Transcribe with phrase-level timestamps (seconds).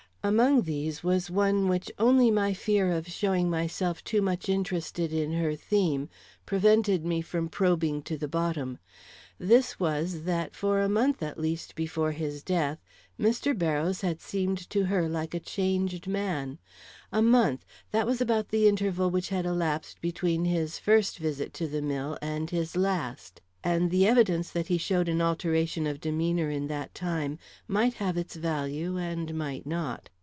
[0.23, 5.33] Among these was one which only my fear of showing myself too much interested in
[5.33, 6.09] her theme
[6.45, 8.77] prevented me from probing to the bottom.
[9.39, 12.77] This was, that for a month at least before his death
[13.19, 13.57] Mr.
[13.57, 16.59] Barrows had seemed to her like a changed man.
[17.11, 21.67] A month that was about the interval which had elapsed between his first visit to
[21.67, 26.49] the mill and his last; and the evidence that he showed an alteration of demeanor
[26.49, 27.37] in that time
[27.67, 30.09] might have its value and might hot.